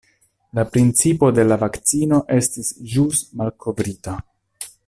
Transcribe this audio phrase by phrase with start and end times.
[0.59, 4.21] La principo de la vakcino estis ĵus malkovrita.